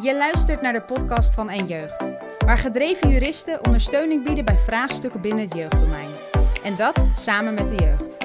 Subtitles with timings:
[0.00, 2.04] Je luistert naar de podcast van En Jeugd,
[2.38, 6.10] waar gedreven juristen ondersteuning bieden bij vraagstukken binnen het jeugddomein.
[6.62, 8.16] En dat samen met de jeugd.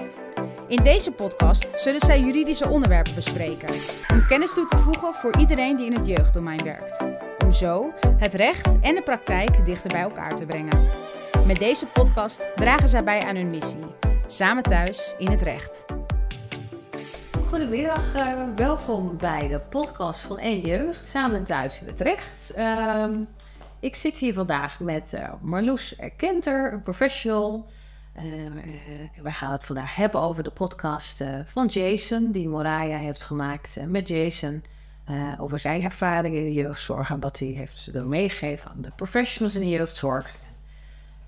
[0.68, 3.76] In deze podcast zullen zij juridische onderwerpen bespreken,
[4.12, 7.04] om kennis toe te voegen voor iedereen die in het jeugddomein werkt.
[7.44, 10.90] Om zo het recht en de praktijk dichter bij elkaar te brengen.
[11.46, 13.86] Met deze podcast dragen zij bij aan hun missie,
[14.28, 15.97] samen thuis in het recht.
[17.48, 22.54] Goedemiddag, uh, welkom bij de podcast van En Jeugd, samen thuis in het recht.
[22.58, 23.06] Uh,
[23.80, 27.70] ik zit hier vandaag met uh, Marloes Kenter, een professional.
[29.22, 34.08] we gaan het vandaag hebben over de podcast van Jason, die Moraya heeft gemaakt met
[34.08, 34.64] Jason.
[35.40, 39.62] over zijn ervaringen in de jeugdzorg en wat hij heeft meegegeven aan de professionals in
[39.62, 40.36] de jeugdzorg.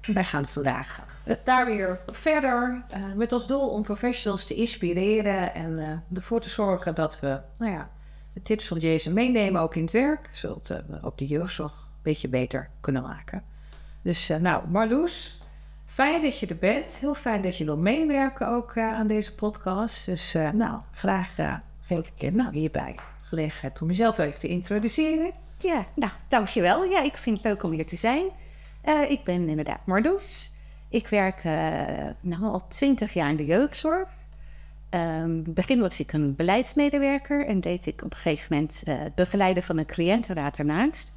[0.01, 1.01] Wij gaan vandaag
[1.43, 6.49] daar weer verder uh, met als doel om professionals te inspireren en uh, ervoor te
[6.49, 7.89] zorgen dat we nou ja,
[8.33, 12.01] de tips van Jason meenemen ook in het werk, zodat we ook de jeugdzorg een
[12.01, 13.43] beetje beter kunnen maken.
[14.01, 15.41] Dus nou, Marloes,
[15.85, 16.97] fijn dat je er bent.
[16.97, 20.05] Heel fijn dat je wil meewerken ook aan deze podcast.
[20.05, 21.35] Dus nou, graag
[21.81, 25.31] geef ik je nou, hierbij gelegenheid om jezelf even te introduceren.
[25.57, 26.83] Ja, nou, dankjewel.
[26.83, 28.25] Ja, ik vind het leuk om hier te zijn.
[29.09, 30.51] ik ben inderdaad Marloes.
[30.89, 31.53] Ik werk uh,
[32.19, 34.07] nou, al twintig jaar in de jeugdzorg.
[34.89, 39.15] Um, begin was ik een beleidsmedewerker en deed ik op een gegeven moment uh, het
[39.15, 41.13] begeleiden van een cliëntenraad ernaast.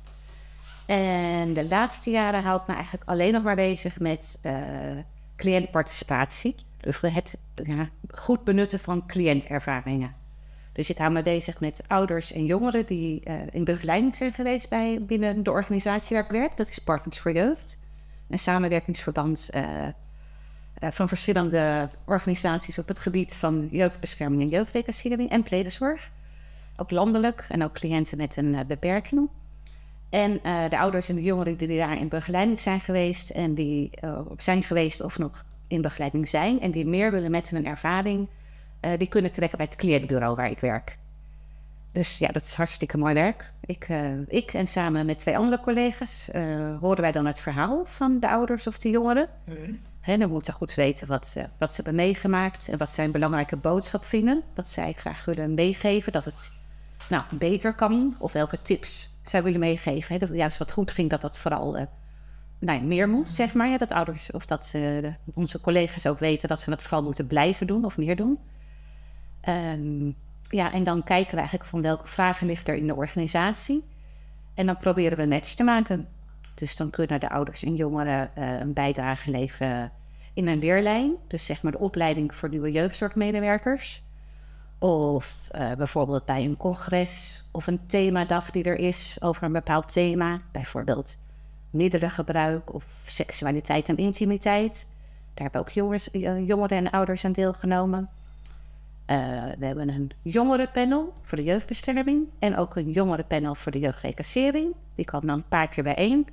[0.87, 4.53] En de laatste jaren hou ik me eigenlijk alleen nog maar bezig met uh,
[5.37, 6.55] cliëntparticipatie.
[6.81, 10.15] Dus het ja, goed benutten van cliëntervaringen.
[10.73, 14.99] Dus ik hou me bezig met ouders en jongeren die in begeleiding zijn geweest bij,
[15.03, 16.57] binnen de organisatie waar ik werk.
[16.57, 17.81] Dat is Partners voor Jeugd
[18.33, 19.87] een samenwerkingsverband uh,
[20.91, 26.11] van verschillende organisaties op het gebied van jeugdbescherming en jeugdreclassering en pledenzorg.
[26.77, 29.29] Ook landelijk en ook cliënten met een uh, beperking.
[30.11, 33.91] En de ouders en de jongeren die daar in begeleiding zijn geweest en die
[34.37, 38.29] zijn geweest of nog in begeleiding zijn en die meer willen met hun ervaring,
[38.99, 40.99] die kunnen trekken bij het cliëntbureau waar ik werk.
[41.93, 43.53] Dus ja, dat is hartstikke mooi werk.
[43.61, 47.85] Ik, uh, ik en samen met twee andere collega's uh, horen wij dan het verhaal
[47.85, 49.29] van de ouders of de jongeren.
[49.45, 49.81] Mm.
[50.01, 53.11] He, dan moeten goed weten wat, uh, wat ze hebben meegemaakt en wat zij een
[53.11, 54.43] belangrijke boodschap vinden.
[54.55, 56.51] Dat zij graag willen meegeven dat het
[57.09, 60.19] nou, beter kan of welke tips zij willen meegeven.
[60.19, 61.89] Dat juist wat goed ging, dat dat vooral
[62.59, 63.69] nou, meer moet, zeg maar.
[63.69, 64.75] Ja, dat ouders of dat
[65.35, 68.39] onze collega's ook weten dat ze dat vooral moeten blijven doen of meer doen.
[69.49, 70.17] Um,
[70.49, 73.85] ja, en dan kijken we eigenlijk van welke vragen ligt er in de organisatie.
[74.55, 76.09] En dan proberen we een match te maken.
[76.55, 79.93] Dus dan kunnen de ouders en jongeren uh, een bijdrage leveren
[80.35, 81.15] in een leerlijn.
[81.29, 84.03] Dus zeg maar de opleiding voor nieuwe jeugdzorgmedewerkers.
[84.79, 89.93] Of uh, bijvoorbeeld bij een congres of een themadag die er is over een bepaald
[89.93, 90.41] thema.
[90.53, 91.19] Bijvoorbeeld
[91.71, 94.89] middelengebruik of seksualiteit en intimiteit.
[95.35, 96.09] Daar hebben ook jongens,
[96.47, 98.11] jongeren en ouders aan deelgenomen.
[99.13, 99.19] Uh,
[99.59, 104.75] we hebben een jongerenpanel voor de jeugdbescherming en ook een jongerenpanel voor de jeugdrecassering.
[104.95, 106.27] Die kwam dan een paar keer bijeen.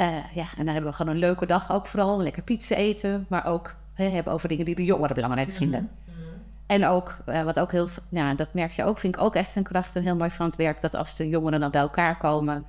[0.00, 2.22] Uh, ja, en dan hebben we gewoon een leuke dag ook vooral.
[2.22, 5.90] Lekker pizza eten, maar ook he, hebben over dingen die de jongeren belangrijk mhm, vinden.
[6.04, 6.18] Mhm.
[6.66, 9.56] En ook, uh, wat ook heel, ja, dat merk je ook, vind ik ook echt
[9.56, 12.16] een kracht en heel mooi van het werk, dat als de jongeren dan bij elkaar
[12.16, 12.64] komen,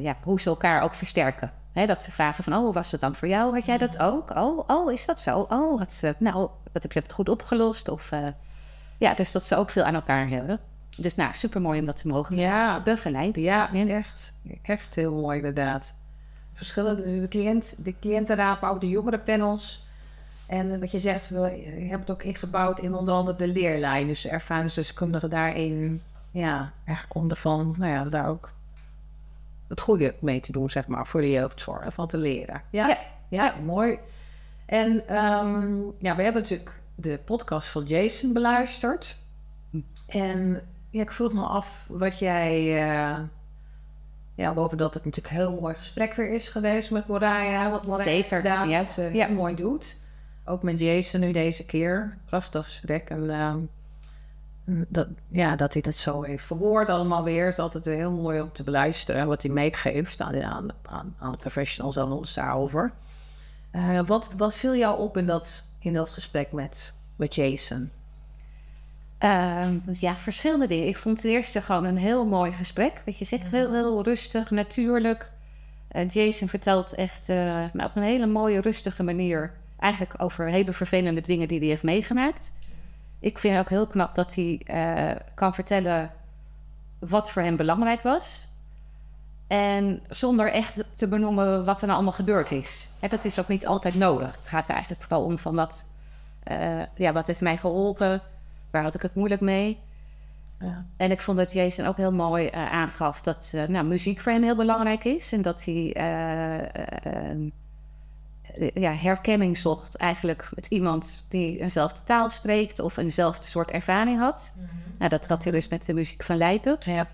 [0.00, 1.52] ja, hoe ze elkaar ook versterken.
[1.72, 3.54] He, dat ze vragen van, oh, hoe was het dan voor jou?
[3.54, 4.30] Had jij dat ook?
[4.30, 5.46] Oh, oh is dat zo?
[5.48, 7.88] Oh, wat, nou, wat heb je dat goed opgelost?
[7.88, 8.26] Of, uh,
[8.98, 10.60] ja, dus dat ze ook veel aan elkaar hebben.
[10.96, 12.80] Dus nou, super mooi om dat te mogen ja.
[12.82, 13.42] begeleiden.
[13.42, 14.32] Ja, echt,
[14.62, 15.94] echt heel mooi inderdaad.
[16.52, 19.86] Verschillende, dus de, cliënt, de cliëntenraad, maar ook de jongerenpanels.
[20.46, 24.06] En wat je zegt, we hebben het ook ingebouwd in onder andere de leerlijn.
[24.06, 28.52] Dus ervaringsdeskundigen daarin, ja, eigenlijk onder van, nou ja, daar ook
[29.72, 32.62] het goede mee te doen, zeg maar, voor de jeugdzorg, van te leren.
[32.70, 33.98] Ja, ja, ja mooi.
[34.66, 39.16] En um, ja, we hebben natuurlijk de podcast van Jason beluisterd.
[40.06, 42.60] En ja, ik vroeg me af wat jij.
[42.60, 43.18] Uh,
[44.34, 47.70] ja, boven dat het natuurlijk een heel mooi gesprek weer is geweest met Moraya.
[47.70, 48.84] Wat Moraya gedaan, ja.
[49.12, 49.28] ja.
[49.28, 49.96] mooi doet.
[50.44, 52.18] Ook met Jason nu deze keer.
[52.24, 53.10] Prachtig gesprek.
[53.10, 53.54] En uh,
[54.64, 57.48] dat, ja, dat hij dat zo heeft verwoord allemaal weer.
[57.48, 59.26] is altijd heel mooi om te beluisteren.
[59.26, 62.92] Wat hij meegeeft aan, aan, aan, aan de professionals en ons daarover.
[63.72, 67.90] Uh, wat, wat viel jou op in dat, in dat gesprek met, met Jason?
[69.20, 70.86] Uh, ja, verschillende dingen.
[70.86, 73.02] Ik vond het eerste gewoon een heel mooi gesprek.
[73.04, 75.30] Wat je zegt, heel, heel rustig, natuurlijk.
[75.92, 79.52] Uh, Jason vertelt echt uh, op een hele mooie, rustige manier...
[79.78, 82.52] eigenlijk over hele vervelende dingen die hij heeft meegemaakt.
[83.22, 84.60] Ik vind het ook heel knap dat hij
[85.34, 86.10] kan vertellen
[86.98, 88.48] wat voor hem belangrijk was.
[89.46, 92.88] En zonder echt te benoemen wat er nou allemaal gebeurd is.
[92.98, 94.36] Hè, dat is ook niet altijd nodig.
[94.36, 95.88] Het gaat er eigenlijk vooral om van wat,
[96.42, 98.22] eh, ja, wat heeft mij geholpen,
[98.70, 99.78] waar had ik het moeilijk mee.
[100.60, 100.84] Ja.
[100.96, 104.32] En ik vond dat Jason ook heel mooi eh, aangaf dat eh, nou, muziek voor
[104.32, 105.32] hem heel belangrijk is.
[105.32, 107.52] En dat hij eh, eh, eh,
[108.74, 114.54] ja, herkenning zocht eigenlijk met iemand die eenzelfde taal spreekt of eenzelfde soort ervaring had.
[114.98, 116.76] Nou, dat had hij dus met de muziek van Lijpen.
[116.80, 117.08] Ja.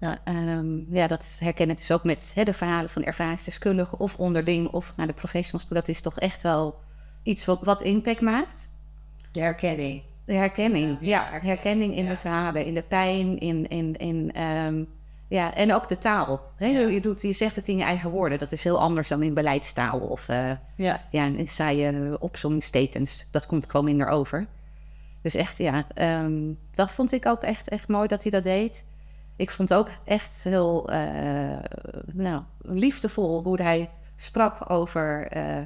[0.00, 4.68] Ja, ehm, ja, dat herken ik dus ook met de verhalen van ervaringsdeskundigen of onderling
[4.68, 5.64] of naar de professionals.
[5.68, 5.76] toe.
[5.76, 6.80] Dat is toch echt wel
[7.22, 8.70] iets wat, wat impact maakt.
[9.32, 10.02] De herkenning.
[10.24, 11.38] De herkenning, Ja, ja.
[11.42, 12.10] herkenning, in ja.
[12.10, 14.84] de verhalen, in de pijn, in, in, in ehm,
[15.32, 16.40] ja, en ook de taal.
[16.56, 16.66] Hè?
[16.66, 16.88] Ja.
[16.88, 18.38] Je, doet, je zegt het in je eigen woorden.
[18.38, 21.00] Dat is heel anders dan in beleidstaal of eh, Ja.
[21.10, 23.28] ja, een saaie opzommingstekens.
[23.30, 24.46] Dat komt gewoon minder over.
[25.22, 28.84] Dus echt, ja, ehm, dat vond ik ook echt, echt mooi dat hij dat deed.
[29.36, 31.58] Ik vond ook echt heel eh,
[32.12, 35.58] nou, liefdevol hoe hij sprak over eh,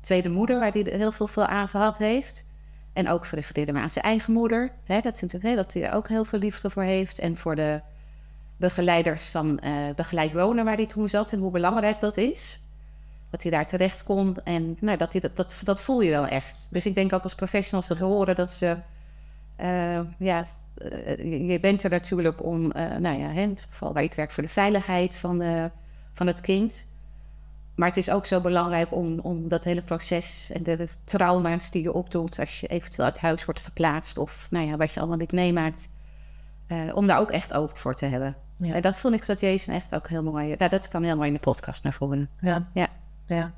[0.00, 2.46] tweede moeder, waar hij heel veel, veel aan gehad heeft.
[2.92, 4.72] En ook refereerde maar aan zijn eigen moeder.
[4.84, 7.18] Hè, dat, dat hij er ook heel veel liefde voor heeft.
[7.18, 7.80] En voor de
[8.58, 12.60] begeleiders van eh begeleid wonen waar hij toen zat en hoe belangrijk dat is.
[13.30, 16.68] Dat hij daar terecht kon en nou, dat, dat, dat, voel je wel echt.
[16.70, 18.76] Dus ik denk ook als professionals dat horen dat ze,
[19.56, 20.44] eh, ja,
[20.74, 22.68] eh, je- bent er natuurlijk om,
[22.98, 25.42] nou ja, in het geval waar ik werk voor de veiligheid van,
[26.12, 26.86] van het kind.
[27.74, 31.82] Maar het is ook zo belangrijk om, om dat hele proces en de trauma's die
[31.82, 35.18] je opdoet als je eventueel uit huis wordt geplaatst of nou ja, wat je allemaal
[35.18, 35.88] niet meemaakt,
[36.94, 38.36] om daar ook echt oog voor te hebben.
[38.58, 38.74] Ja.
[38.74, 40.54] En dat vond ik dat Jason echt ook heel mooi.
[40.58, 42.28] Nou, dat kwam heel mooi in de podcast naar voren.
[42.40, 42.66] Ja.
[42.72, 42.86] Ja.
[43.26, 43.52] ja.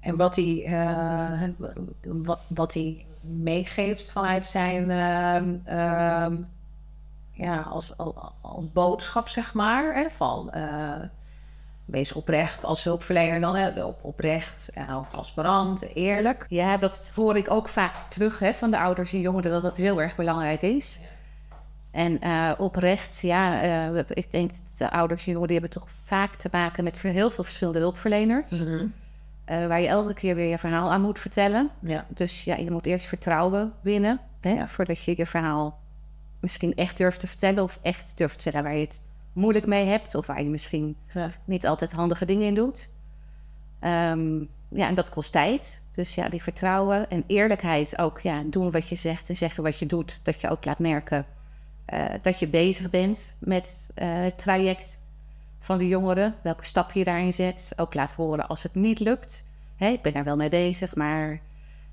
[0.00, 1.48] En wat hij, eh,
[2.06, 6.36] wat, wat hij meegeeft vanuit zijn, ehm, ehm,
[7.32, 11.00] ja, als, als, als boodschap, zeg maar, hè, van eh,
[11.84, 16.46] wees oprecht als hulpverlener dan, hè, op, oprecht, ook transparant, eerlijk.
[16.48, 19.76] Ja, dat hoor ik ook vaak terug hè, van de ouders en jongeren, dat dat
[19.76, 21.00] heel erg belangrijk is.
[21.98, 25.90] En eh, oprecht, ja, eh, ik denk dat de ouders en jongeren die hebben toch
[25.90, 28.50] vaak te maken met heel veel verschillende hulpverleners.
[29.44, 31.70] eh, waar je elke keer weer je verhaal aan moet vertellen.
[31.80, 32.06] Ja.
[32.08, 34.68] Dus ja, je moet eerst vertrouwen winnen, hè, Ja.
[34.68, 35.78] voordat je je verhaal
[36.40, 37.62] misschien echt durft te vertellen.
[37.62, 39.00] Of echt durft te vertellen waar je het
[39.32, 40.14] moeilijk mee hebt.
[40.14, 41.30] Of waar je misschien Ja.
[41.44, 42.90] niet altijd handige dingen in doet.
[43.80, 45.82] Ehm, ja, en dat kost tijd.
[45.92, 48.20] Dus ja, die vertrouwen en eerlijkheid ook.
[48.20, 50.20] Ja, doen wat je zegt en zeggen wat je doet.
[50.22, 51.26] Dat je ook laat merken
[51.88, 55.02] eh, dat je bezig bent met eh, het traject
[55.58, 56.34] van de jongeren.
[56.42, 57.72] Welke stap je daarin zet.
[57.76, 59.46] Ook laat horen als het niet lukt.
[59.78, 61.40] Ik ben er wel mee bezig, maar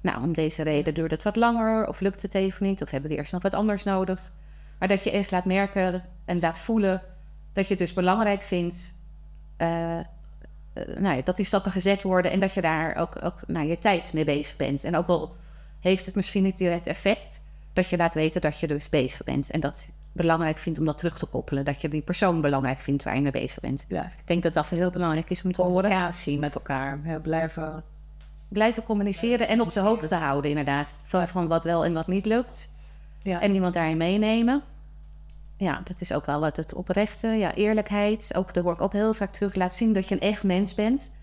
[0.01, 1.87] nou, om deze reden duurt het wat langer.
[1.87, 2.81] Of lukt het even niet.
[2.81, 4.31] Of hebben we eerst nog wat anders nodig.
[4.79, 7.01] Maar dat je echt laat merken en laat voelen
[7.53, 8.93] dat je het dus belangrijk vindt
[10.75, 13.67] eh, nou ja, dat die stappen gezet worden en dat je daar ook, ook nou,
[13.67, 14.83] je tijd mee bezig bent.
[14.83, 15.35] En ook al
[15.79, 17.43] heeft het misschien niet direct effect,
[17.75, 19.51] dat je laat weten dat je dus bezig bent.
[19.51, 21.65] En dat belangrijk vindt om dat terug te koppelen.
[21.65, 23.85] Dat je die persoon belangrijk vindt waar je mee bezig bent.
[23.87, 24.03] Ja.
[24.03, 25.81] Ik denk dat dat heel belangrijk is om te horen.
[25.81, 26.99] Communicatie met elkaar.
[27.21, 27.83] blijven.
[28.47, 30.95] Blijven communiceren en op de hoogte houden inderdaad.
[31.03, 32.71] Van, wat wel en wat niet lukt.
[33.21, 33.41] Ja.
[33.41, 34.63] En iemand daarin meenemen.
[35.57, 37.27] Ja, dat is ook wel wat het oprechte.
[37.27, 38.31] Ja, eerlijkheid.
[38.35, 39.55] Ook, daar hoor ik ook heel vaak terug.
[39.55, 41.13] Laat zien dat je een echt mens bent.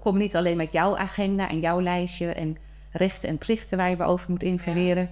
[0.00, 2.56] Kom, niet alleen met jouw agenda en jouw lijstje en
[2.90, 5.10] rechten en plichten waar je over moet informeren.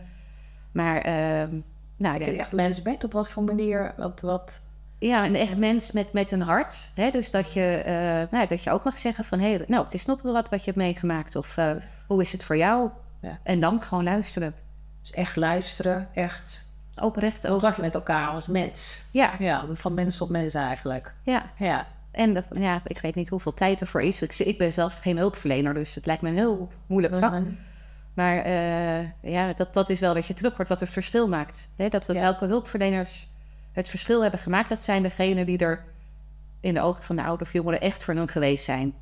[0.73, 1.61] Maar ehm,
[1.97, 4.61] nou, ja, echt mensen bent, op wat voor manier, wat, wat,
[4.99, 6.91] ja, een echt mens met, met een hart.
[6.95, 7.11] Hè?
[7.11, 9.41] Dus dat je, eh, nou, dat je ook mag zeggen van...
[9.41, 11.37] Hey, nou, het is nog wel wat wat je hebt meegemaakt.
[11.37, 11.71] Of eh,
[12.07, 12.91] hoe is het voor jou?
[13.21, 13.39] Ja.
[13.43, 14.55] En dan gewoon luisteren.
[15.01, 16.67] dus echt luisteren, echt
[17.01, 17.53] Oprecht ook.
[17.53, 19.05] contact met elkaar als mens.
[19.11, 21.15] Ja, Ja, van mens tot mens eigenlijk.
[21.23, 21.51] ja.
[21.57, 24.23] Ja, En ja, ik weet niet hoeveel tijd ervoor is.
[24.23, 27.43] Ik, ik ben zelf geen hulpverlener, dus het lijkt me een heel moeilijk vak.
[28.19, 29.01] Maar eh,
[29.33, 31.71] ja, dat, dat is wel dat je terug wordt wat het verschil maakt.
[31.77, 31.89] Hè?
[31.89, 32.13] Dat Ja.
[32.13, 33.29] welke hulpverleners
[33.73, 34.69] het verschil hebben gemaakt...
[34.69, 35.85] dat zijn degenen die er
[36.61, 38.95] in de ogen van de oude of jongeren echt voor hun geweest zijn.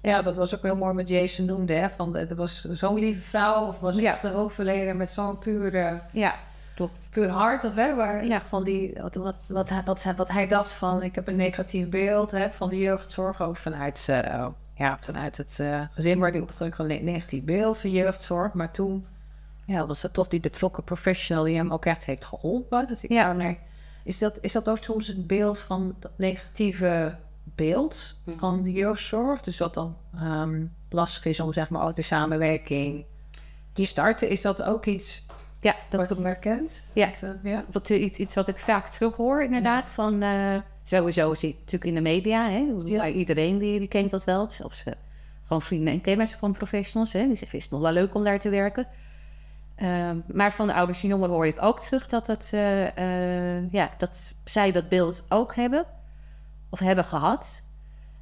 [0.00, 1.72] Ja, dat was ook heel mooi wat Jason noemde.
[1.72, 1.88] Hè?
[1.88, 4.12] Van, er was zo'n lieve vrouw, of was Ja.
[4.12, 6.34] echt een hulpverlener met zo'n puur, Ja,
[6.74, 7.08] klopt.
[7.12, 7.64] puur hart.
[7.64, 8.40] Of, hè, waar, Ja.
[8.40, 11.36] van die, wat, wat, wat, hij, wat, hij, wat hij dacht van, ik heb een
[11.36, 13.42] negatief beeld hè, van de jeugdzorg.
[13.42, 17.78] Ook vanuit, eh, ja, vanuit het eh, gezin waar hij opgegroeid een ne- negatief beeld
[17.78, 18.52] van jeugdzorg.
[18.52, 19.06] Maar toen
[19.64, 22.88] ja, was het toch die betrokken professional die hem ook echt heeft geholpen.
[22.88, 23.32] Dat ik, Ja.
[23.32, 23.56] maar
[24.04, 29.40] is, dat, is dat ook soms het beeld van dat negatieve beeld van de jeugdzorg?
[29.40, 33.04] Dus dat dan ehm, lastig is om zeg maar ook de samenwerking
[33.72, 34.28] te starten.
[34.28, 35.24] Is dat ook iets
[35.66, 36.82] Ja, dat Wordt herkend?
[36.92, 37.10] Ja.
[37.20, 37.64] Eh, ja.
[37.72, 39.88] wat, iets, iets wat ik vaak terughoor, inderdaad.
[39.88, 42.50] Van, eh, sowieso zie ik natuurlijk in de media.
[42.50, 43.06] Hè, Ja.
[43.06, 44.50] Iedereen die, die kent dat wel.
[44.50, 44.92] Zelfs eh,
[45.44, 47.12] gewoon vrienden en kennis van professionals.
[47.12, 48.86] Hè, die zeggen, is het nog wel leuk om daar te werken.
[49.76, 53.72] Ehm, maar van de ouders en jongeren hoor ik ook terug dat, het, eh, eh,
[53.72, 55.86] ja, dat zij dat beeld ook hebben.
[56.70, 57.62] Of hebben gehad.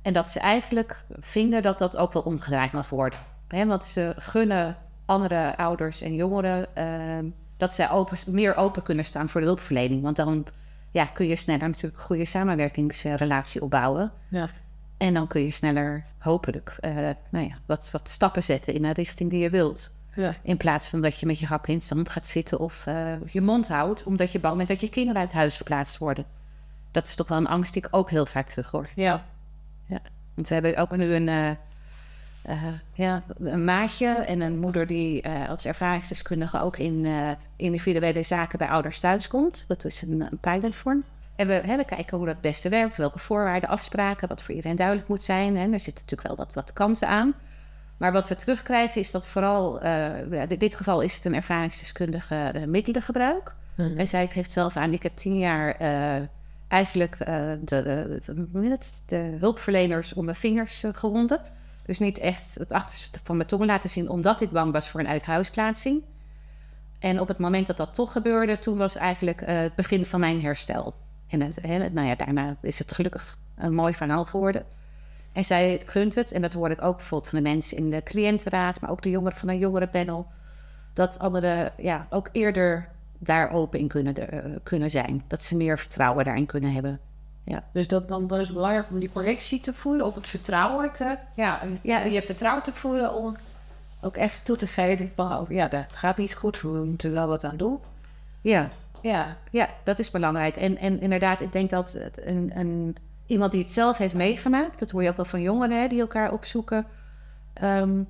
[0.03, 3.19] En dat ze eigenlijk vinden dat dat ook wel omgedraaid mag worden.
[3.49, 7.25] Hè, want ze gunnen andere ouders en jongeren ehm,
[7.57, 10.03] dat zij open, meer open kunnen staan voor de hulpverlening.
[10.03, 10.47] Want dan
[10.91, 14.13] ja, kun je sneller natuurlijk een goede samenwerkingsrelatie opbouwen.
[14.29, 14.49] Ja.
[14.97, 16.95] En dan kun je sneller hopelijk eh,
[17.31, 19.95] nou ja, wat, wat stappen zetten in een richting die je wilt.
[20.15, 20.35] Ja.
[20.43, 23.13] In plaats van dat je met je hakken in het zand gaat zitten of eh,
[23.27, 26.25] je mond houdt, omdat je bang bent dat je kinderen uit huis verplaatst worden.
[26.91, 28.89] Dat is toch wel een angst die ik ook heel vaak terug hoor.
[28.95, 29.25] Ja.
[30.35, 31.57] Want we hebben ook nu een,
[32.45, 38.23] eh, ja, een maatje en een moeder die eh, als ervaringsdeskundige ook in eh, individuele
[38.23, 39.65] zaken bij ouders thuis komt.
[39.69, 41.05] Dat is een, een pilotvorm.
[41.37, 44.55] En we, hè, we kijken hoe dat het beste werkt, welke voorwaarden, afspraken, wat voor
[44.55, 45.57] iedereen duidelijk moet zijn.
[45.57, 47.35] En er zitten natuurlijk wel wat, wat kansen aan.
[47.97, 52.65] Maar wat we terugkrijgen is dat vooral, ja, in dit geval is het een ervaringsdeskundige
[52.67, 53.55] middelengebruik.
[53.77, 55.77] En zij geeft zelf aan, ik heb tien jaar
[56.69, 61.41] eigenlijk de, de, de, de hulpverleners om mijn vingers gewonden.
[61.87, 65.01] Dus niet echt het achterste van mijn tong laten zien, omdat ik bang was voor
[65.01, 66.03] een uithuisplaatsing.
[66.99, 70.21] En op het moment dat dat toch gebeurde, toen was eigenlijk eh, het begin van
[70.21, 70.95] mijn herstel.
[71.29, 71.39] En
[71.93, 74.65] nou ja, daarna is het gelukkig een mooi verhaal geworden.
[75.33, 78.03] En zij gunt het, en dat hoor ik ook bijvoorbeeld van de mensen in de
[78.03, 80.27] cliëntenraad, maar ook de jongeren van een jongerenpanel,
[80.93, 82.89] dat anderen ja, ook eerder
[83.19, 85.25] daar open in kunnen, eh, kunnen zijn.
[85.27, 87.01] Dat ze meer vertrouwen daarin kunnen hebben.
[87.73, 90.93] Dus dat, dan, dan is het belangrijk om die correctie te voelen, of het vertrouwen
[90.93, 91.17] te...
[91.35, 93.37] Ja, en Ja, je vertrouwen te voelen om
[94.01, 97.45] ook echt toe te geven van, ja, dat gaat niet goed, we moeten wel wat
[97.45, 97.79] aan doen.
[98.41, 98.71] Ja,
[99.01, 99.37] Ja.
[99.51, 100.57] ja dat is belangrijk.
[100.57, 102.97] En, en inderdaad, ik denk dat een, een,
[103.27, 106.01] iemand die het zelf heeft meegemaakt, dat hoor je ook wel van jongeren hè, die
[106.01, 106.87] elkaar opzoeken.
[107.53, 108.03] Ehm,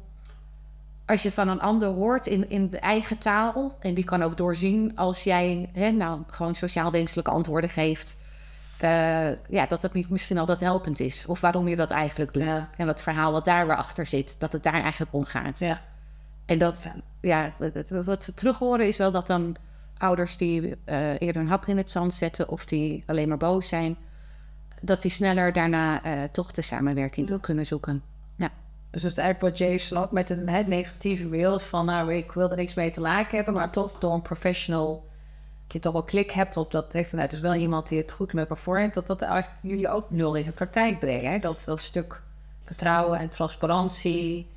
[1.06, 4.36] als je van een ander hoort in, in de eigen taal, en die kan ook
[4.36, 8.16] doorzien als jij hè, nou, gewoon sociaal wenselijke antwoorden geeft,
[8.84, 11.26] eh, ja, dat het niet misschien altijd helpend is.
[11.26, 12.42] Of waarom je dat eigenlijk doet.
[12.42, 12.68] Ja.
[12.76, 15.58] En wat verhaal wat daar weer achter zit, dat het daar eigenlijk om gaat.
[15.58, 15.80] Ja.
[16.46, 17.88] En dat, ja, wat-
[18.24, 19.56] we terug horen is wel dat dan
[19.98, 23.68] ouders die eh, eerder een hap in het zand zetten of die alleen maar boos
[23.68, 23.96] zijn,
[24.80, 28.02] dat die sneller daarna eh, toch de samenwerking kunnen zoeken.
[28.94, 32.32] Dus dat is eigenlijk wat Jason ook met een het negatieve beeld van, nou, ik
[32.32, 35.13] wil er niks mee te maken hebben, maar toch door een professional, dat
[35.74, 38.32] je toch wel klik hebt op dat, nou, het is wel iemand die het goed
[38.32, 41.32] met heeft, dat dat eigenlijk jullie ook nul in de praktijk brengen.
[41.32, 41.38] Hè?
[41.38, 42.22] Dat, dat stuk
[42.64, 44.50] vertrouwen en transparantie,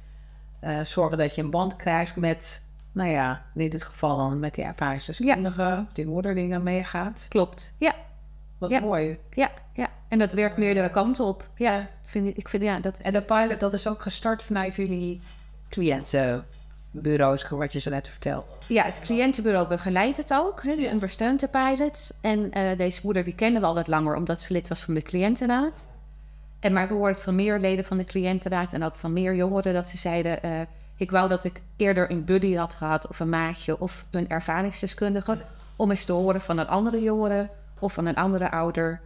[0.59, 4.55] eh, zorgen dat je een band krijgt met, nou ja, in dit geval dan met
[4.55, 7.25] die ervaringsdeskundige, die moeder die dan meegaat.
[7.29, 7.73] Klopt.
[7.77, 7.93] Ja,
[8.57, 8.79] Wat Ja.
[8.79, 9.19] mooi.
[9.33, 9.87] ja, ja.
[10.07, 11.49] En dat werkt meerdere kanten op.
[11.55, 14.43] Ja, vind ik, ik vind ja, dat is, En de pilot, dat is ook gestart
[14.43, 15.21] vanuit jullie
[15.69, 18.56] cliëntenbureaus, wat je zo net vertelde.
[18.67, 20.63] Ja, het cliëntenbureau begeleidt het ook.
[20.63, 22.13] Hè, die ondersteunt de pilots.
[22.21, 24.93] En eh, deze moeder die kennen we al wat langer, omdat ze lid was van
[24.93, 25.89] de cliëntenraad.
[26.59, 29.35] En maar ik hoor het van meer leden van de cliëntenraad en ook van meer
[29.35, 30.43] jongeren dat ze zeiden...
[30.43, 30.51] eh,
[30.95, 35.37] ik wou dat ik eerder een buddy had gehad of een maatje of een ervaringsdeskundige...
[35.75, 39.01] om eens te horen van een andere jongere of van een andere ouder...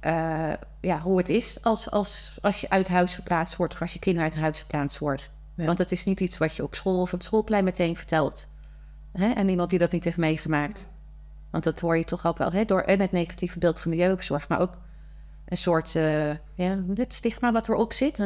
[0.00, 3.92] eh, ja, hoe het is als, als, als je uit huis verplaatst wordt of als
[3.92, 5.30] je kinderen uit huis verplaatst wordt.
[5.54, 5.64] Ja.
[5.64, 8.48] Want het is niet iets wat je op school of op het schoolplein meteen vertelt.
[9.18, 9.30] Hè?
[9.32, 10.88] En iemand die dat niet heeft meegemaakt.
[11.50, 12.64] Want dat hoor je toch ook wel hè?
[12.64, 14.74] door en het negatieve beeld van de jeugdzorg, maar ook
[15.48, 18.18] een soort uh, ja, het stigma wat erop zit.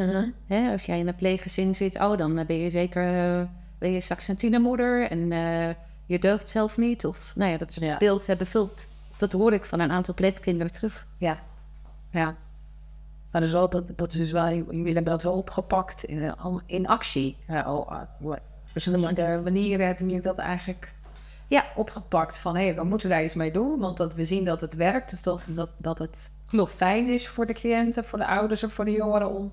[0.47, 0.71] Hè?
[0.71, 4.27] Als jij in een pleeggezin zit, oh, dan ben je zeker uh, ben je straks
[4.27, 5.69] een tienermoeder en uh,
[6.05, 7.05] je deugt zelf niet.
[7.05, 7.97] Of nou ja, dat Ja.
[7.97, 8.69] beeld hebben veel.
[9.17, 11.07] Dat hoor ik van een aantal pleegkinderen terug.
[11.17, 11.39] Ja.
[12.09, 12.35] Ja.
[13.31, 16.87] Maar dus wel, dat, dat is wel, jullie hebben dat wel opgepakt in, eh, in
[16.87, 17.37] actie.
[17.47, 18.39] Ja, oh, ah, wat-
[18.71, 20.93] verschillende manieren hebben jullie dat eigenlijk
[21.47, 21.65] Ja.
[21.75, 22.37] opgepakt.
[22.37, 25.23] Van hé, we moeten daar iets mee doen, want dat, we zien dat het werkt.
[25.23, 26.71] Dat, dat, dat het Klopt.
[26.71, 29.51] fijn is voor de cliënten, voor de ouders of voor de jongeren om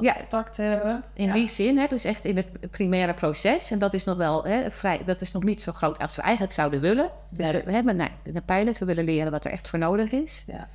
[0.00, 0.14] Ja.
[0.14, 1.02] contact te hebben.
[1.14, 1.32] In ja.
[1.32, 3.70] die zin, hè, dus echt in het primaire proces.
[3.70, 6.22] En dat is nog wel hè, vrij, dat is nog niet zo groot als we
[6.22, 7.10] eigenlijk zouden willen.
[7.30, 10.44] Dus we hebben nou, de pilot, we willen leren wat er echt voor nodig is.
[10.46, 10.68] Ja.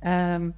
[0.00, 0.50] Ehm,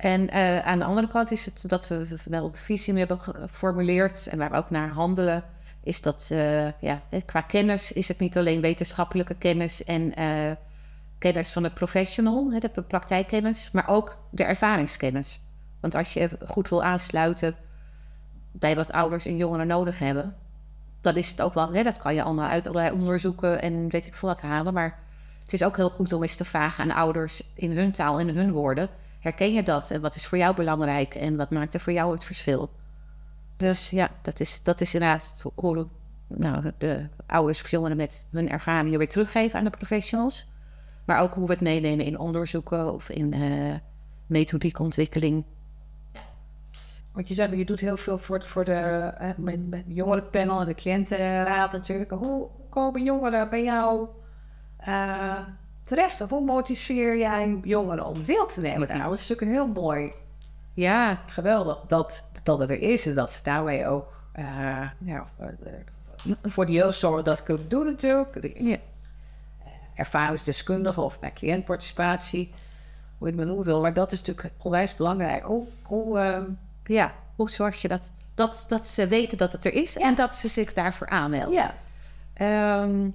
[0.00, 4.26] en eh, aan de andere kant is het dat we wel een visie hebben geformuleerd
[4.26, 5.44] en waar we ook naar handelen.
[5.82, 10.14] Is dat eh, ja, eh, qua kennis is het niet alleen wetenschappelijke kennis en
[11.18, 15.40] kennis van de professional, hè, de praktijkkennis, maar ook de ervaringskennis.
[15.80, 17.54] Want als je goed wil aansluiten
[18.52, 20.36] bij wat ouders en jongeren nodig hebben,
[21.00, 24.06] dan is het ook wel, hè, dat kan je allemaal uit allerlei onderzoeken en weet
[24.06, 24.74] ik veel wat halen.
[24.74, 24.98] Maar
[25.42, 28.28] het is ook heel goed om eens te vragen aan ouders in hun taal en
[28.28, 28.88] in hun woorden.
[29.20, 29.90] Herken je dat?
[29.90, 31.14] En wat is voor jou belangrijk?
[31.14, 32.70] En wat maakt er voor jou het verschil?
[33.56, 35.86] Dus ja, dat is, dat is inderdaad hoe
[36.26, 40.50] nou, de ouders of jongeren met hun ervaringen weer teruggeven aan de professionals.
[41.04, 43.74] Maar ook hoe we het meenemen in onderzoeken of in uh,
[44.26, 45.44] methodiekontwikkeling.
[47.12, 50.66] Want je zei, je doet heel veel voor, voor de, uh, met, met jongerenpanel en
[50.66, 52.10] de cliëntenraad natuurlijk.
[52.10, 54.08] Hoe komen jongeren bij jou
[54.88, 55.38] uh,
[55.98, 58.88] Of hoe motiveer jij jongeren om deel te nemen?
[58.88, 60.12] Nou, dat is natuurlijk een heel mooi,
[60.74, 64.06] ja, geweldig dat, dat het er is en dat ze daarmee ook
[64.98, 65.26] ja,
[66.42, 68.52] voor de jeugdzorg dat kunnen doen natuurlijk.
[68.58, 68.76] Ja.
[69.94, 72.52] Ervaringsdeskundige of bij cliëntparticipatie,
[73.18, 73.80] hoe je het maar wil.
[73.80, 75.44] Maar dat is natuurlijk onwijs belangrijk.
[75.44, 76.38] Hoe, hoe, uh,
[76.84, 80.34] ja, hoe zorg je dat, dat, dat ze weten dat het er is en dat
[80.34, 81.52] ze zich daarvoor aanmelden?
[81.52, 81.74] Ja.
[82.82, 83.14] Um,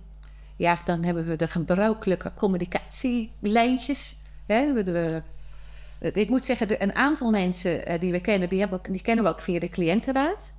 [0.55, 4.17] ja, dan hebben we de gebruikelijke communicatielijntjes.
[4.45, 4.73] Hè?
[4.73, 5.21] We,
[5.99, 9.29] ik moet zeggen, een aantal mensen uh, die we kennen, die, hebben, die kennen we
[9.29, 10.53] ook via de cliëntenraad.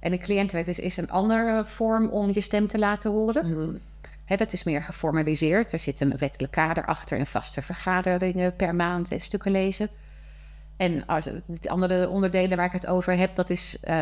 [0.00, 3.46] En een cliëntenwet is, is een andere vorm om je stem te laten horen.
[3.46, 3.78] Mm.
[4.36, 5.72] dat is meer geformaliseerd.
[5.72, 9.88] Er zit een wettelijk kader achter en vaste vergaderingen per maand en stukken lezen.
[10.76, 11.04] En
[11.46, 13.92] de andere onderdelen waar ik het over heb, dat is, uh,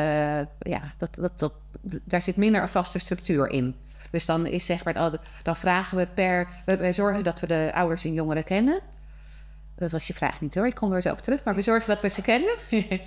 [0.59, 1.53] ja, dat, dat, dat,
[1.83, 3.75] daar zit minder een vaste structuur in.
[4.13, 4.95] Dus dan is zeg maar,
[5.43, 8.81] dan vragen we per, we, zorgen dat we de ouders en jongeren kennen.
[9.77, 11.45] Dat was je vraag niet hoor, ik kom er zo op terug.
[11.45, 12.55] Maar we zorgen dat we ze kennen.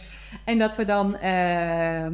[0.44, 2.10] en dat we dan uh, uh,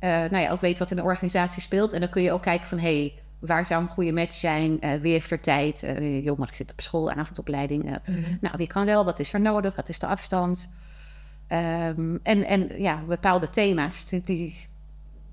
[0.00, 1.92] nou ja, ook weet wat in de organisatie speelt.
[1.92, 4.78] En dan kun je ook kijken van, hé, hey, waar zou een goede match zijn?
[4.80, 5.82] Uh, wie heeft er tijd?
[5.82, 7.84] Uh, joh, maar ik zit op school, avondopleiding.
[7.84, 7.94] Uh,
[8.40, 9.04] Nou, wie kan wel?
[9.04, 9.76] Wat is er nodig?
[9.76, 10.70] Wat is de afstand?
[11.52, 14.68] Um, en, en ja, bepaalde thema's die, die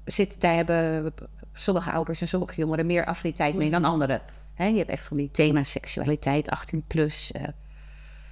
[0.06, 1.14] zitten, daar hebben
[1.56, 4.22] sommige ouders en sommige jongeren meer affiniteit mee dan anderen.
[4.54, 7.32] He, je hebt echt van die thema's seksualiteit, 18 plus,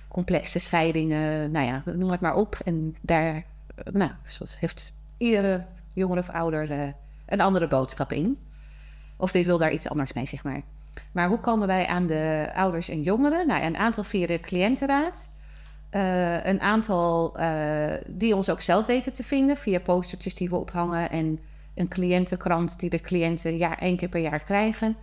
[0.07, 2.57] complexe scheidingen, nou ja, noem het maar op.
[2.65, 3.43] En daar,
[3.91, 6.87] nou, zoals heeft iedere jonger of ouder, uh,
[7.25, 8.37] een andere boodschap in.
[9.17, 10.61] Of die wil daar iets anders mee, zeg maar.
[11.11, 13.47] Maar hoe komen wij aan de ouders en jongeren?
[13.47, 15.31] Nou, een aantal via de cliëntenraad.
[15.91, 20.55] Uh, een aantal uh, die ons ook zelf weten te vinden via postertjes die we
[20.55, 21.09] ophangen.
[21.09, 21.39] En
[21.75, 24.95] een cliëntenkrant die de cliënten jaar, één keer per jaar krijgen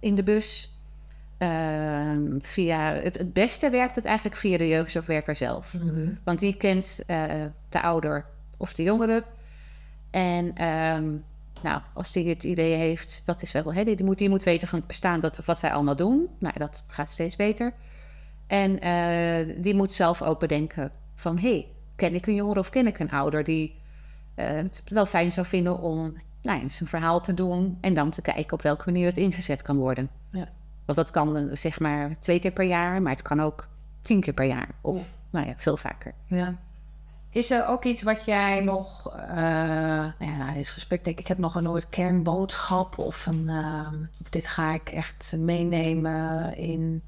[0.00, 0.68] in de bus.
[1.38, 5.74] Uh, via, het, het, beste werkt het eigenlijk via de jeugdzorgwerker zelf.
[5.74, 6.18] Mm -hmm.
[6.24, 7.02] Want die kent
[7.68, 8.24] de ouder
[8.56, 9.24] of de jongere
[10.10, 11.24] en um,
[11.62, 14.68] nou, als die het idee heeft, dat is wel, hè, die, moet, die moet weten
[14.68, 16.28] van het bestaan dat wat wij allemaal doen.
[16.38, 17.72] Nou, dat gaat steeds beter.
[18.46, 22.70] En uh, die moet zelf ook bedenken van, hé, hey, ken ik een jongere of
[22.70, 23.74] ken ik een ouder die
[24.34, 28.22] het wel fijn zou vinden om nou, eens een verhaal te doen en dan te
[28.22, 30.10] kijken op welke manier het ingezet kan worden.
[30.30, 30.48] Ja.
[30.84, 33.68] Want dat kan zeg maar twee keer per jaar, maar het kan ook
[34.02, 36.12] tien keer per jaar of nou ja, veel vaker.
[36.26, 36.54] Ja.
[37.30, 41.38] Is er ook iets wat jij nog, uh, ja, is gesprek denk ik, ik heb
[41.38, 43.88] nog een nooit kernboodschap of een, uh,
[44.20, 47.02] of dit ga ik echt meenemen in,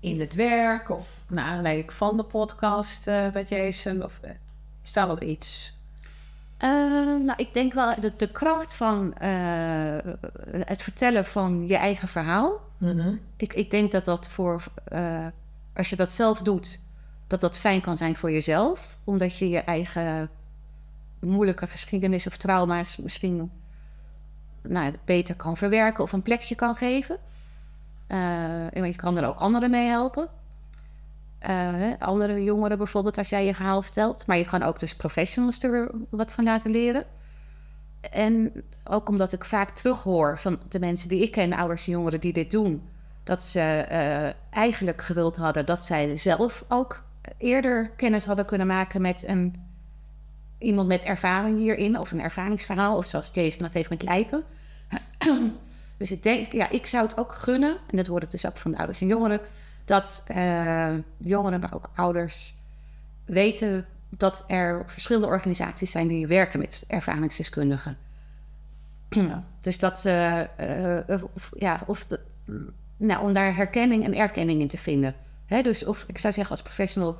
[0.00, 4.20] in het werk of naar aanleiding van de podcast uh, met Jason of
[4.82, 5.78] is daar nog iets?
[6.60, 9.14] Nou, ik denk wel de, de kracht van
[10.66, 12.60] het vertellen van je eigen verhaal.
[12.78, 13.20] Mm -hmm.
[13.36, 14.64] ik, ik denk dat dat voor,
[15.74, 16.80] als je dat zelf doet,
[17.26, 20.30] dat dat fijn kan zijn voor jezelf, omdat je je eigen
[21.20, 23.50] moeilijke geschiedenis of trauma's misschien
[24.62, 27.18] nou, beter kan verwerken of een plekje kan geven.
[28.08, 30.28] Uh, je kan er ook anderen mee helpen.
[31.48, 34.26] Uh, andere jongeren bijvoorbeeld, als jij je verhaal vertelt.
[34.26, 37.04] Maar je kan ook dus professionals er wat van laten leren.
[38.00, 38.52] En
[38.84, 42.32] ook omdat ik vaak terughoor van de mensen die ik ken, ouders en jongeren die
[42.32, 42.82] dit doen,
[43.24, 47.02] dat ze uh, eigenlijk gewild hadden dat zij zelf ook
[47.38, 49.54] eerder kennis hadden kunnen maken met een,
[50.58, 54.44] iemand met ervaring hierin, of een ervaringsverhaal, of zoals Jason dat heeft met lijpen.
[55.98, 58.56] dus ik denk, ja, ik zou het ook gunnen, en dat hoor ik dus ook
[58.56, 59.40] van de ouders en jongeren,
[59.90, 62.54] dat uh, jongeren, maar ook ouders
[63.24, 67.96] weten dat er verschillende organisaties zijn die werken met ervaringsdeskundigen.
[69.60, 72.20] dus dat, uh, uh, of, ja, of de,
[72.96, 75.14] nou, om daar herkenning en erkenning in te vinden
[75.58, 77.18] dus of ik zou zeggen als professional,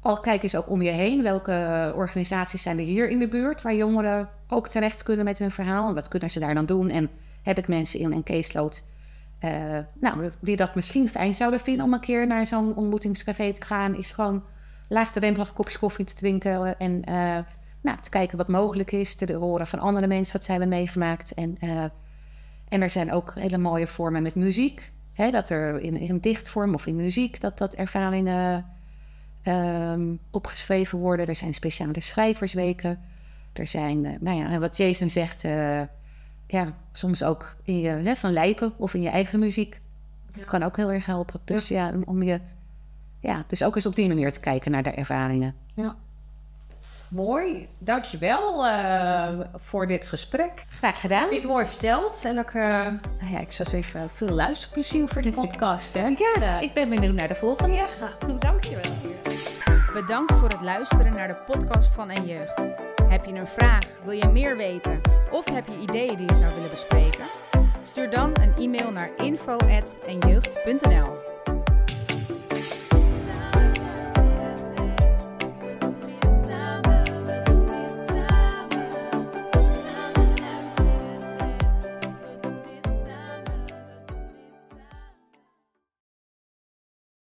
[0.00, 1.22] al kijk eens ook om je heen.
[1.22, 5.50] Welke organisaties zijn er hier in de buurt waar jongeren ook terecht kunnen met hun
[5.50, 5.88] verhaal?
[5.88, 6.90] En wat kunnen ze daar dan doen?
[6.90, 7.10] En
[7.42, 8.84] heb ik mensen in een caseload
[9.44, 13.64] uh, nou, die dat misschien fijn zouden vinden om een keer naar zo'n ontmoetingscafé te
[13.64, 13.96] gaan?
[13.96, 14.42] Is gewoon
[14.88, 17.38] laagdrempelig een kopje koffie te drinken en uh,
[17.80, 21.34] nou, te kijken wat mogelijk is, te horen van andere mensen wat zij hebben meegemaakt.
[21.34, 21.84] En, eh,
[22.68, 24.92] en er zijn ook hele mooie vormen met muziek.
[25.12, 28.66] Hè, dat er in, in dichtvorm of in muziek dat, dat ervaringen
[29.42, 31.26] ehm, opgeschreven worden.
[31.26, 33.00] Er zijn speciale schrijversweken.
[33.52, 35.44] Er zijn, nou ja, wat Jason zegt,
[36.48, 39.80] ja, soms ook in je, hè, van lijpen of in je eigen muziek.
[40.36, 41.40] Dat kan ook heel erg helpen.
[41.44, 42.40] Dus ja, om je,
[43.20, 45.54] ja, dus ook eens op die manier te kijken naar de ervaringen.
[45.74, 45.96] Ja.
[47.08, 50.64] Mooi, dankjewel uh, voor dit gesprek.
[50.68, 51.20] Graag gedaan.
[51.20, 52.24] Heb je het mooi verteld.
[52.24, 55.94] En ook, uh, nou ja, ik zou zeggen, veel luisterplezier voor de podcast.
[55.94, 56.06] Hè?
[56.06, 57.74] Ja, ik ben benieuwd naar de volgende.
[57.74, 57.86] Ja,
[58.38, 58.92] dankjewel.
[59.92, 62.87] Bedankt voor het luisteren naar de podcast van En Jeugd.
[63.08, 65.00] Heb je een vraag, wil je meer weten?
[65.30, 67.28] Of heb je ideeën die je zou willen bespreken?
[67.82, 71.27] Stuur dan een e-mail naar info.enjeugd.nl